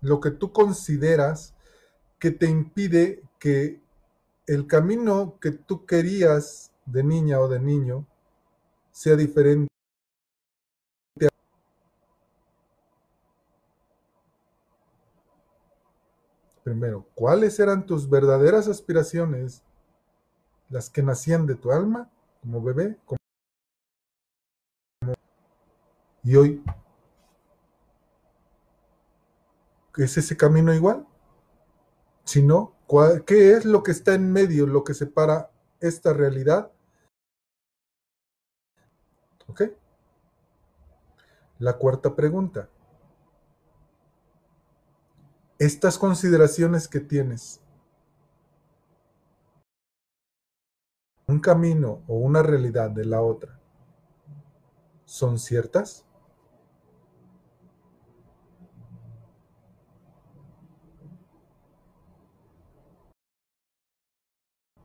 lo 0.00 0.20
que 0.20 0.30
tú 0.30 0.52
consideras 0.52 1.54
que 2.18 2.30
te 2.30 2.46
impide 2.46 3.22
que 3.38 3.80
el 4.46 4.66
camino 4.66 5.38
que 5.40 5.52
tú 5.52 5.84
querías 5.86 6.72
de 6.86 7.04
niña 7.04 7.40
o 7.40 7.48
de 7.48 7.60
niño 7.60 8.06
sea 8.90 9.14
diferente. 9.14 9.68
Primero, 16.64 17.06
¿cuáles 17.14 17.58
eran 17.60 17.86
tus 17.86 18.08
verdaderas 18.08 18.68
aspiraciones? 18.68 19.62
Las 20.68 20.90
que 20.90 21.02
nacían 21.02 21.46
de 21.46 21.54
tu 21.54 21.72
alma 21.72 22.10
como 22.42 22.62
bebé. 22.62 22.98
Como... 23.04 23.18
Y 26.24 26.36
hoy, 26.36 26.62
¿Es 29.98 30.16
ese 30.16 30.36
camino 30.36 30.72
igual? 30.72 31.04
Si 32.22 32.40
no, 32.40 32.76
¿qué 33.26 33.54
es 33.54 33.64
lo 33.64 33.82
que 33.82 33.90
está 33.90 34.14
en 34.14 34.32
medio, 34.32 34.64
lo 34.64 34.84
que 34.84 34.94
separa 34.94 35.50
esta 35.80 36.12
realidad? 36.12 36.70
¿Ok? 39.48 39.62
La 41.58 41.76
cuarta 41.78 42.14
pregunta. 42.14 42.68
Estas 45.58 45.98
consideraciones 45.98 46.86
que 46.86 47.00
tienes, 47.00 47.60
un 51.26 51.40
camino 51.40 52.04
o 52.06 52.18
una 52.18 52.44
realidad 52.44 52.90
de 52.90 53.04
la 53.04 53.20
otra, 53.20 53.58
¿son 55.04 55.40
ciertas? 55.40 56.07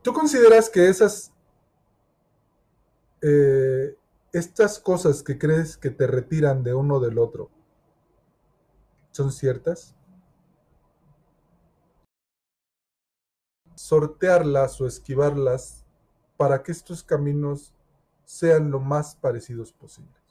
¿Tú 0.04 0.12
consideras 0.12 0.68
que 0.68 0.86
esas, 0.90 1.32
eh, 3.22 3.96
estas 4.34 4.78
cosas 4.78 5.22
que 5.22 5.38
crees 5.38 5.78
que 5.78 5.88
te 5.88 6.06
retiran 6.06 6.62
de 6.62 6.74
uno 6.74 7.00
del 7.00 7.18
otro, 7.18 7.50
son 9.12 9.32
ciertas? 9.32 9.94
Sortearlas 13.76 14.78
o 14.82 14.86
esquivarlas 14.86 15.86
para 16.36 16.62
que 16.62 16.72
estos 16.72 17.02
caminos 17.02 17.72
sean 18.26 18.70
lo 18.70 18.80
más 18.80 19.16
parecidos 19.16 19.72
posibles. 19.72 20.23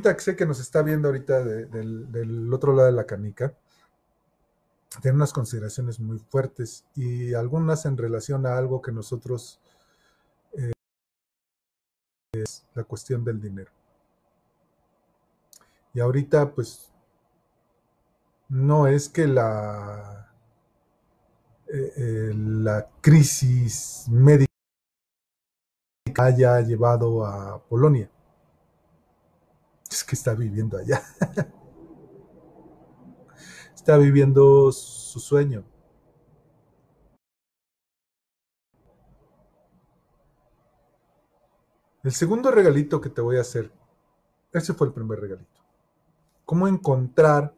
Que 0.00 0.20
sé 0.20 0.36
que 0.36 0.46
nos 0.46 0.58
está 0.58 0.82
viendo 0.82 1.08
ahorita 1.08 1.44
del, 1.44 2.50
otro 2.52 2.72
lado 2.72 2.86
de 2.86 2.92
la 2.92 3.04
canica, 3.04 3.54
tiene 5.02 5.16
unas 5.16 5.34
consideraciones 5.34 6.00
muy 6.00 6.18
fuertes 6.18 6.86
y 6.94 7.34
algunas 7.34 7.84
en 7.84 7.98
relación 7.98 8.46
a 8.46 8.56
algo 8.56 8.80
que 8.80 8.90
nosotros 8.90 9.60
eh, 10.54 10.72
es 12.32 12.64
la 12.74 12.84
cuestión 12.84 13.22
del 13.22 13.40
dinero. 13.40 13.70
Y 15.92 16.00
ahorita 16.00 16.54
pues 16.54 16.90
no 18.48 18.86
es 18.86 19.10
que 19.10 19.26
la, 19.26 20.32
eh, 21.68 21.92
eh, 21.96 22.32
la 22.34 22.88
crisis 23.02 24.06
médica 24.08 24.48
haya 26.16 26.60
llevado 26.62 27.26
a 27.26 27.62
Polonia 27.64 28.11
que 30.02 30.14
está 30.14 30.34
viviendo 30.34 30.78
allá. 30.78 31.02
está 33.74 33.98
viviendo 33.98 34.72
su 34.72 35.20
sueño. 35.20 35.64
El 42.04 42.12
segundo 42.12 42.50
regalito 42.50 43.00
que 43.00 43.10
te 43.10 43.20
voy 43.20 43.36
a 43.36 43.42
hacer, 43.42 43.72
ese 44.52 44.74
fue 44.74 44.88
el 44.88 44.92
primer 44.92 45.20
regalito. 45.20 45.60
¿Cómo 46.44 46.66
encontrar, 46.66 47.54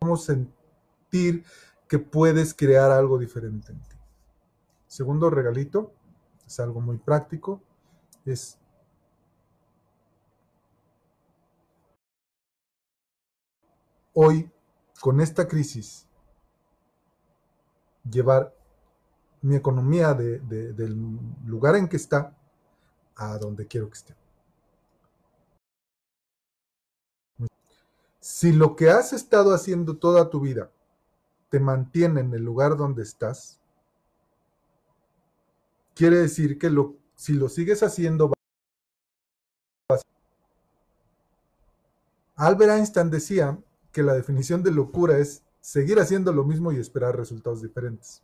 cómo 0.00 0.16
sentir 0.16 1.44
que 1.88 1.98
puedes 1.98 2.54
crear 2.54 2.92
algo 2.92 3.18
diferente 3.18 3.72
en 3.72 3.80
ti? 3.80 3.96
Segundo 4.86 5.28
regalito, 5.28 5.92
es 6.48 6.58
algo 6.60 6.80
muy 6.80 6.96
práctico, 6.96 7.60
es 8.24 8.58
hoy, 14.14 14.50
con 14.98 15.20
esta 15.20 15.46
crisis, 15.46 16.06
llevar 18.10 18.56
mi 19.42 19.56
economía 19.56 20.14
del 20.14 20.96
lugar 21.44 21.76
en 21.76 21.86
que 21.86 21.96
está 21.96 22.34
a 23.14 23.36
donde 23.36 23.66
quiero 23.66 23.90
que 23.90 23.98
esté. 23.98 24.16
Si 28.20 28.52
lo 28.52 28.74
que 28.74 28.88
has 28.88 29.12
estado 29.12 29.54
haciendo 29.54 29.98
toda 29.98 30.30
tu 30.30 30.40
vida 30.40 30.70
te 31.50 31.60
mantiene 31.60 32.20
en 32.20 32.32
el 32.32 32.42
lugar 32.42 32.76
donde 32.76 33.02
estás, 33.02 33.57
quiere 35.98 36.18
decir 36.18 36.60
que 36.60 36.70
si 37.16 37.32
lo 37.32 37.48
sigues 37.48 37.82
haciendo, 37.82 38.32
Albert 42.36 42.70
Einstein 42.70 43.10
decía 43.10 43.58
que 43.90 44.04
la 44.04 44.14
definición 44.14 44.62
de 44.62 44.70
locura 44.70 45.18
es 45.18 45.42
seguir 45.60 45.98
haciendo 45.98 46.32
lo 46.32 46.44
mismo 46.44 46.70
y 46.70 46.78
esperar 46.78 47.16
resultados 47.16 47.62
diferentes. 47.62 48.22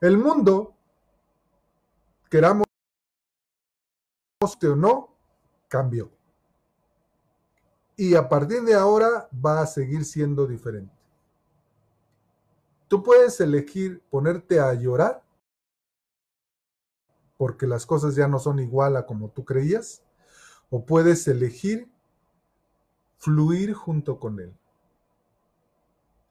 El 0.00 0.16
mundo, 0.16 0.74
queramos 2.30 2.64
o 4.40 4.74
no, 4.74 5.14
cambió. 5.68 6.10
Y 7.94 8.14
a 8.14 8.26
partir 8.26 8.62
de 8.62 8.72
ahora 8.72 9.28
va 9.44 9.60
a 9.60 9.66
seguir 9.66 10.06
siendo 10.06 10.46
diferente. 10.46 10.94
Tú 12.88 13.02
puedes 13.02 13.38
elegir 13.40 14.02
ponerte 14.08 14.60
a 14.60 14.72
llorar 14.72 15.23
porque 17.36 17.66
las 17.66 17.86
cosas 17.86 18.14
ya 18.14 18.28
no 18.28 18.38
son 18.38 18.58
igual 18.58 18.96
a 18.96 19.06
como 19.06 19.30
tú 19.30 19.44
creías, 19.44 20.02
o 20.70 20.84
puedes 20.84 21.26
elegir 21.28 21.88
fluir 23.18 23.72
junto 23.72 24.18
con 24.18 24.40
él, 24.40 24.54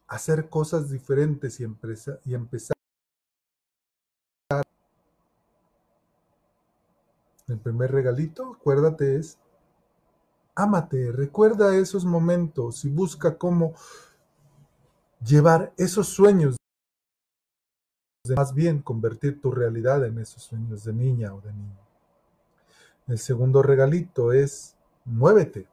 hacer 0.08 0.50
cosas 0.50 0.90
diferentes 0.90 1.60
y, 1.60 1.66
y 2.26 2.34
empezar. 2.34 2.76
El 7.48 7.60
primer 7.60 7.92
regalito, 7.92 8.54
acuérdate, 8.54 9.18
es 9.18 9.38
ámate, 10.56 11.12
recuerda 11.12 11.76
esos 11.76 12.06
momentos 12.06 12.86
y 12.86 12.90
busca 12.90 13.38
cómo 13.38 13.74
llevar 15.24 15.74
esos 15.78 16.08
sueños 16.08 16.58
más 18.30 18.54
bien 18.54 18.82
convertir 18.82 19.42
tu 19.42 19.52
realidad 19.52 20.06
en 20.06 20.18
esos 20.18 20.44
sueños 20.44 20.86
de 20.86 20.94
niña 20.94 21.34
o 21.34 21.42
de 21.42 21.52
niño. 21.52 21.78
El 23.08 23.20
segundo 23.20 23.62
regalito 23.62 24.32
es 24.32 24.78
muévete. 25.04 25.68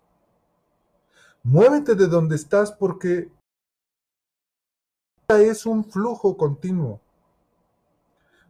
Muévete 1.44 1.94
de 1.94 2.08
donde 2.08 2.34
estás 2.34 2.72
porque 2.72 3.30
es 5.28 5.64
un 5.64 5.84
flujo 5.84 6.36
continuo. 6.36 7.00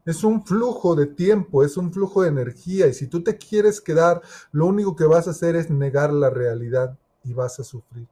Es 0.06 0.24
un 0.24 0.46
flujo 0.46 0.96
de 0.96 1.06
tiempo, 1.06 1.62
es 1.62 1.76
un 1.76 1.92
flujo 1.92 2.22
de 2.22 2.30
energía 2.30 2.86
y 2.86 2.94
si 2.94 3.06
tú 3.06 3.22
te 3.22 3.36
quieres 3.36 3.82
quedar, 3.82 4.22
lo 4.50 4.64
único 4.64 4.96
que 4.96 5.04
vas 5.04 5.28
a 5.28 5.32
hacer 5.32 5.56
es 5.56 5.68
negar 5.68 6.10
la 6.10 6.30
realidad 6.30 6.98
y 7.22 7.34
vas 7.34 7.60
a 7.60 7.64
sufrir. 7.64 8.08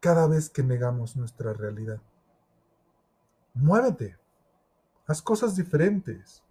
Cada 0.00 0.26
vez 0.26 0.50
que 0.50 0.64
negamos 0.64 1.14
nuestra 1.14 1.52
realidad. 1.52 2.00
Muévete. 3.56 4.18
Haz 5.06 5.22
cosas 5.22 5.56
diferentes. 5.56 6.42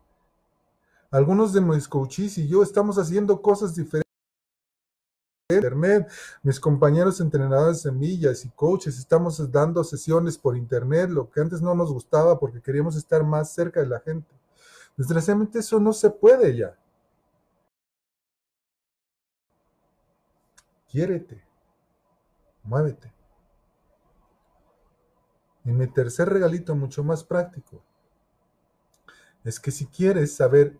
Algunos 1.12 1.54
de 1.54 1.62
mis 1.62 1.88
coaches 1.88 2.38
y 2.38 2.48
yo 2.48 2.64
estamos 2.64 2.98
haciendo 2.98 3.42
cosas 3.42 3.76
diferentes. 3.76 4.06
Internet, 5.52 6.10
mis 6.42 6.60
compañeros 6.60 7.22
entrenadores 7.22 7.84
de 7.84 7.92
semillas 7.92 8.44
y 8.46 8.50
coaches, 8.50 8.98
estamos 8.98 9.52
dando 9.52 9.84
sesiones 9.84 10.40
por 10.40 10.58
internet, 10.58 11.12
lo 11.12 11.30
que 11.30 11.40
antes 11.40 11.62
no 11.62 11.76
nos 11.76 11.94
gustaba 11.94 12.40
porque 12.40 12.62
queríamos 12.62 12.96
estar 12.96 13.24
más 13.24 13.54
cerca 13.54 13.80
de 13.80 13.86
la 13.86 14.00
gente. 14.00 14.34
Desgraciadamente 14.98 15.60
eso 15.60 15.80
no 15.80 15.94
se 15.94 16.10
puede 16.10 16.58
ya. 16.58 16.76
Quiérete, 20.88 21.44
muévete. 22.64 23.15
Y 25.66 25.72
mi 25.72 25.88
tercer 25.88 26.30
regalito, 26.30 26.76
mucho 26.76 27.04
más 27.04 27.24
práctico, 27.24 27.82
es 29.44 29.60
que 29.60 29.72
si 29.72 29.88
quieres 29.88 30.36
saber 30.36 30.78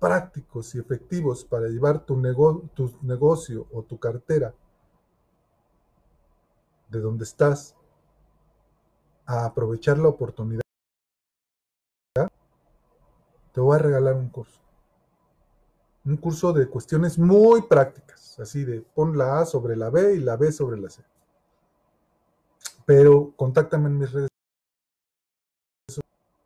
prácticos 0.00 0.74
y 0.74 0.80
efectivos 0.80 1.44
para 1.44 1.68
llevar 1.68 2.04
tu, 2.04 2.20
tu 2.74 2.98
negocio 3.02 3.68
o 3.72 3.82
tu 3.82 3.98
cartera 3.98 4.52
de 6.88 7.00
donde 7.00 7.24
estás 7.24 7.76
a 9.24 9.44
aprovechar 9.44 9.98
la 9.98 10.08
oportunidad, 10.08 10.62
te 13.52 13.60
voy 13.60 13.76
a 13.76 13.78
regalar 13.78 14.14
un 14.14 14.28
curso. 14.28 14.60
Un 16.04 16.16
curso 16.16 16.52
de 16.52 16.68
cuestiones 16.68 17.18
muy 17.18 17.62
prácticas, 17.62 18.40
así 18.40 18.64
de 18.64 18.80
pon 18.80 19.16
la 19.16 19.40
A 19.40 19.46
sobre 19.46 19.76
la 19.76 19.90
B 19.90 20.14
y 20.14 20.20
la 20.20 20.36
B 20.36 20.50
sobre 20.50 20.80
la 20.80 20.88
C 20.88 21.04
pero 22.88 23.34
contáctame 23.36 23.90
en 23.90 23.98
mis 23.98 24.10
redes. 24.10 24.30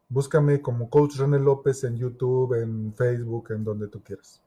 Búscame 0.08 0.60
como 0.60 0.90
Coach 0.90 1.14
René 1.18 1.38
López 1.38 1.84
en 1.84 1.96
YouTube, 1.96 2.60
en 2.60 2.92
Facebook, 2.94 3.52
en 3.52 3.62
donde 3.62 3.86
tú 3.86 4.02
quieras. 4.02 4.42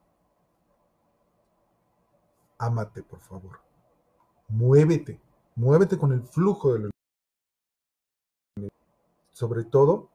Ámate, 2.58 3.02
por 3.02 3.20
favor. 3.20 3.60
Muévete. 4.48 5.18
Muévete 5.54 5.96
con 5.96 6.12
el 6.12 6.22
flujo 6.22 6.74
de 6.74 6.90
Sobre 9.32 9.64
todo, 9.64 10.10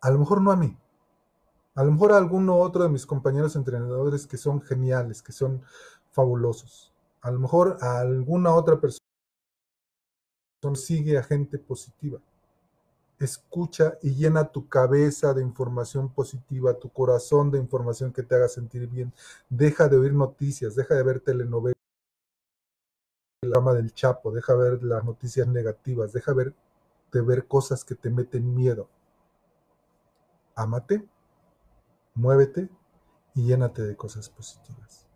a 0.00 0.10
lo 0.10 0.18
mejor 0.18 0.42
no 0.42 0.50
a 0.50 0.56
mí, 0.56 0.76
A 1.76 1.84
lo 1.84 1.92
mejor 1.92 2.10
a 2.10 2.16
alguno 2.16 2.58
otro 2.58 2.82
de 2.82 2.88
mis 2.88 3.06
compañeros 3.06 3.54
entrenadores 3.54 4.26
que 4.26 4.36
son 4.36 4.60
geniales, 4.60 5.22
que 5.22 5.30
son 5.30 5.62
fabulosos. 6.10 6.92
A 7.20 7.30
lo 7.30 7.38
mejor 7.38 7.78
a 7.80 8.00
alguna 8.00 8.52
otra 8.52 8.80
persona 8.80 9.11
sigue 10.74 11.18
a 11.18 11.22
gente 11.22 11.58
positiva. 11.58 12.20
Escucha 13.18 13.98
y 14.02 14.14
llena 14.14 14.50
tu 14.50 14.68
cabeza 14.68 15.34
de 15.34 15.42
información 15.42 16.12
positiva, 16.12 16.78
tu 16.78 16.88
corazón 16.88 17.50
de 17.50 17.58
información 17.58 18.12
que 18.12 18.22
te 18.22 18.34
haga 18.34 18.48
sentir 18.48 18.86
bien. 18.88 19.12
Deja 19.48 19.88
de 19.88 19.96
oír 19.96 20.12
noticias, 20.12 20.74
deja 20.74 20.94
de 20.94 21.02
ver 21.02 21.20
telenovelas, 21.20 21.76
la 23.42 23.56
fama 23.56 23.74
del 23.74 23.92
Chapo, 23.92 24.30
deja 24.32 24.54
de 24.54 24.70
ver 24.70 24.82
las 24.84 25.04
noticias 25.04 25.46
negativas, 25.46 26.12
deja 26.12 26.32
de 26.32 27.20
ver 27.20 27.46
cosas 27.46 27.84
que 27.84 27.94
te 27.94 28.10
meten 28.10 28.54
miedo. 28.54 28.88
Ámate, 30.54 31.06
muévete 32.14 32.68
y 33.34 33.46
llénate 33.46 33.82
de 33.82 33.96
cosas 33.96 34.28
positivas. 34.28 35.06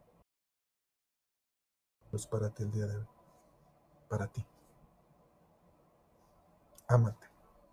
Pues 2.11 2.27
para 2.27 2.51
ti 2.51 2.63
el 2.63 2.71
día 2.71 2.87
de 2.87 2.97
hoy. 2.97 3.07
Para 4.09 4.27
ti. 4.29 4.45
Ámate, 6.89 7.27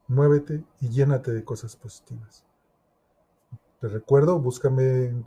muévete 0.07 0.63
y 0.81 0.89
llénate 0.89 1.31
de 1.31 1.43
cosas 1.43 1.75
positivas. 1.75 2.43
Te 3.79 3.87
recuerdo, 3.87 4.39
búscame 4.39 5.05
en 5.05 5.25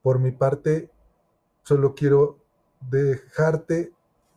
por 0.00 0.20
mi 0.20 0.30
parte, 0.30 0.90
solo 1.62 1.94
quiero 1.94 2.38
dejarte 2.80 3.92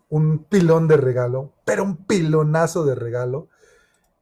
un 0.10 0.44
pilón 0.44 0.88
de 0.88 0.98
regalo, 0.98 1.54
pero 1.66 1.84
un 1.84 1.98
pilonazo 1.98 2.84
de 2.84 2.96
regalo. 2.96 3.48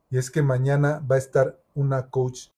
Y 0.10 0.18
es 0.18 0.30
que 0.32 0.42
mañana 0.42 1.00
va 1.00 1.16
a 1.16 1.20
estar 1.20 1.62
una 1.76 2.10
coach 2.10 2.50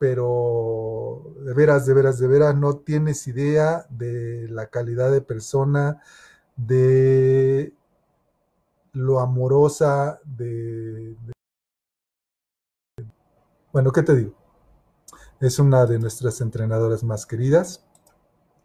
pero 0.00 1.34
de 1.44 1.52
veras, 1.52 1.84
de 1.84 1.92
veras, 1.92 2.18
de 2.18 2.26
veras, 2.26 2.56
no 2.56 2.78
tienes 2.78 3.28
idea 3.28 3.84
de 3.90 4.48
la 4.48 4.68
calidad 4.68 5.12
de 5.12 5.20
persona, 5.20 6.00
de 6.66 7.72
lo 8.92 9.20
amorosa, 9.20 10.20
de, 10.24 11.16
Bueno, 13.72 13.92
¿qué 13.92 14.02
te 14.02 14.16
digo? 14.16 14.34
Es 15.40 15.58
una 15.58 15.86
de 15.86 15.98
nuestras 15.98 16.40
entrenadoras 16.40 17.04
más 17.04 17.24
queridas. 17.24 17.84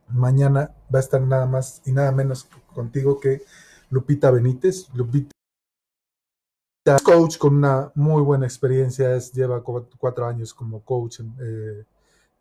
Mañana 0.08 0.75
va 0.93 0.99
a 0.99 1.01
estar 1.01 1.21
nada 1.21 1.45
más 1.45 1.81
y 1.86 1.91
nada 1.91 2.12
menos 2.12 2.49
contigo 2.73 3.19
que 3.19 3.43
Lupita 3.89 4.31
Benítez. 4.31 4.89
Lupita 4.93 5.31
coach 7.03 7.38
con 7.38 7.55
una 7.58 7.91
muy 7.95 8.21
buena 8.23 8.45
experiencia, 8.45 9.15
es, 9.15 9.31
lleva 9.31 9.63
cuatro 9.63 10.25
años 10.25 10.53
como 10.53 10.84
coach 10.84 11.19
eh, 11.39 11.86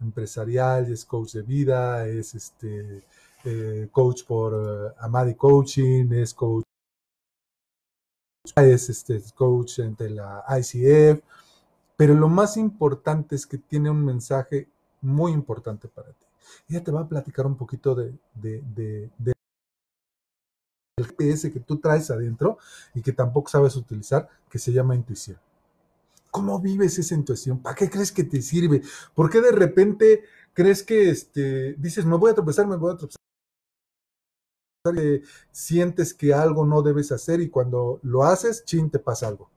empresarial, 0.01 0.91
es 0.91 1.05
coach 1.05 1.33
de 1.35 1.43
vida, 1.43 2.07
es 2.07 2.35
este 2.35 3.05
eh, 3.45 3.89
coach 3.93 4.25
por 4.25 4.55
eh, 4.55 4.95
Amadi 5.01 5.35
Coaching, 5.35 6.13
es 6.13 6.35
coach 6.35 6.65
es 8.57 8.91
este 8.91 9.23
coach 9.35 9.79
entre 9.81 10.11
la 10.11 10.45
ICF, 10.49 11.23
pero 11.97 12.15
lo 12.15 12.29
más 12.29 12.57
importante 12.57 13.35
es 13.35 13.47
que 13.47 13.59
tiene 13.59 13.91
un 13.91 14.05
mensaje 14.05 14.69
muy 15.01 15.33
importante 15.33 15.89
para 15.89 16.13
ti. 16.13 16.27
Ella 16.69 16.85
te 16.85 16.91
va 16.91 17.01
a 17.01 17.09
platicar 17.09 17.47
un 17.47 17.57
poquito 17.57 17.95
de, 17.95 18.15
de, 18.35 18.63
de 19.19 19.35
el 20.97 21.07
GPS 21.07 21.53
que 21.53 21.61
tú 21.61 21.79
traes 21.79 22.11
adentro 22.11 22.59
y 22.95 23.03
que 23.03 23.13
tampoco 23.13 23.49
sabes 23.49 23.75
utilizar, 23.77 24.29
que 24.49 24.59
se 24.59 24.73
llama 24.73 24.95
intuición. 24.95 25.39
¿Cómo 26.31 26.61
vives 26.61 26.99
esa 26.99 27.15
intuición? 27.15 27.61
¿Para 27.61 27.77
qué 27.77 27.91
crees 27.91 28.13
que 28.13 28.25
te 28.25 28.43
sirve? 28.43 28.83
¿Por 29.15 29.31
qué 29.31 29.41
de 29.41 29.53
repente 29.53 30.23
crees 30.53 30.83
que 30.83 31.11
este, 31.11 31.75
dices, 31.75 32.05
me 32.05 32.17
voy 32.17 32.31
a 32.31 32.35
tropezar, 32.35 32.67
me 32.67 32.77
voy 32.77 32.93
a 32.93 32.97
tropezar? 32.97 33.24
Sientes 35.51 36.13
que 36.13 36.35
algo 36.35 36.67
no 36.67 36.83
debes 36.83 37.13
hacer 37.13 37.41
y 37.41 37.49
cuando 37.49 38.01
lo 38.03 38.25
haces, 38.25 38.65
chin, 38.65 38.91
te 38.91 38.99
pasa 38.99 39.29
algo. 39.29 39.49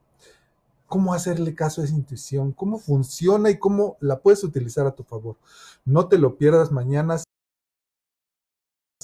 ¿Cómo 0.87 1.13
hacerle 1.13 1.53
caso 1.53 1.81
a 1.81 1.83
esa 1.83 1.93
intuición? 1.93 2.53
¿Cómo 2.53 2.79
funciona 2.79 3.49
y 3.49 3.57
cómo 3.57 3.97
la 3.99 4.19
puedes 4.19 4.43
utilizar 4.43 4.87
a 4.87 4.95
tu 4.95 5.03
favor? 5.03 5.35
No 5.83 6.07
te 6.07 6.17
lo 6.17 6.37
pierdas 6.37 6.71
mañana 6.71 7.17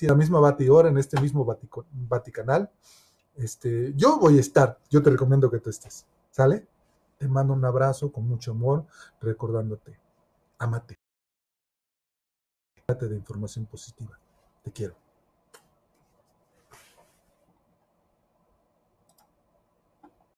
la 0.02 0.16
misma 0.16 0.40
hora 0.40 0.90
en 0.90 0.98
este 0.98 1.20
mismo 1.20 1.46
Vaticanal. 1.92 2.72
Este, 3.36 3.94
yo 3.96 4.18
voy 4.20 4.38
a 4.38 4.42
estar, 4.42 4.80
yo 4.90 5.02
te 5.02 5.10
recomiendo 5.10 5.50
que 5.50 5.60
tú 5.60 5.70
estés. 5.70 6.06
¿Sale? 6.32 6.68
Te 7.18 7.28
mando 7.28 7.54
un 7.54 7.64
abrazo 7.64 8.12
con 8.12 8.28
mucho 8.28 8.52
amor, 8.52 8.86
recordándote, 9.22 10.00
amate. 10.58 10.98
de 12.88 13.16
información 13.16 13.66
positiva. 13.66 14.20
Te 14.64 14.72
quiero. 14.72 15.03